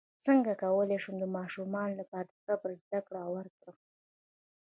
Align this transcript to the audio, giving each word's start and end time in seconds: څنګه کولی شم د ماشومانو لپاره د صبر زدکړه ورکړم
څنګه 0.25 0.51
کولی 0.63 0.97
شم 1.03 1.15
د 1.19 1.25
ماشومانو 1.37 1.97
لپاره 2.01 2.25
د 2.29 2.33
صبر 2.45 2.69
زدکړه 2.81 3.23
ورکړم 3.35 3.77